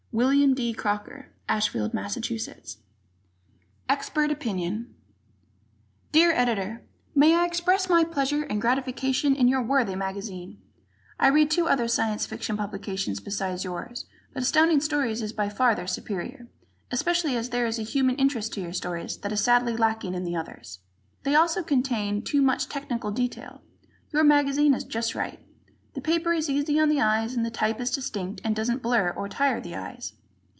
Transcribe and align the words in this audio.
William 0.13 0.53
D. 0.53 0.73
Crocker, 0.73 1.29
Ashfield, 1.47 1.93
Mass. 1.93 2.17
Expert 3.87 4.29
Opinion 4.29 4.93
Dear 6.11 6.33
Editor: 6.33 6.81
May 7.15 7.33
I 7.33 7.45
express 7.45 7.89
my 7.89 8.03
pleasure 8.03 8.43
and 8.43 8.59
gratification 8.59 9.33
in 9.37 9.47
your 9.47 9.61
worthy 9.63 9.95
magazine? 9.95 10.61
I 11.17 11.29
read 11.29 11.49
two 11.49 11.69
other 11.69 11.87
Science 11.87 12.25
Fiction 12.25 12.57
publications 12.57 13.21
beside 13.21 13.63
yours, 13.63 14.05
but 14.33 14.43
Astounding 14.43 14.81
Stories 14.81 15.21
is 15.21 15.31
by 15.31 15.47
far 15.47 15.75
their 15.75 15.87
superior, 15.87 16.49
especially 16.91 17.37
as 17.37 17.51
there 17.51 17.65
is 17.65 17.79
a 17.79 17.83
human 17.83 18.17
interest 18.17 18.51
to 18.55 18.61
your 18.61 18.73
stories 18.73 19.15
that 19.19 19.31
is 19.31 19.39
sadly 19.39 19.77
lacking 19.77 20.13
in 20.13 20.35
others. 20.35 20.79
They 21.23 21.35
also 21.35 21.63
contain 21.63 22.21
too 22.21 22.41
much 22.41 22.67
technical 22.67 23.11
detail. 23.11 23.61
Your 24.11 24.25
magazine 24.25 24.73
is 24.73 24.83
just 24.83 25.15
right. 25.15 25.39
The 25.93 25.99
paper 25.99 26.31
is 26.31 26.49
easy 26.49 26.79
on 26.79 26.87
the 26.87 27.01
eyes 27.01 27.33
and 27.35 27.45
the 27.45 27.51
type 27.51 27.81
is 27.81 27.91
distinct 27.91 28.39
and 28.45 28.55
doesn't 28.55 28.81
blur 28.81 29.09
or 29.09 29.27
tire 29.27 29.59
the 29.59 29.75
eyes. 29.75 30.13